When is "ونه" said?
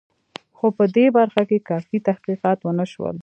2.61-2.85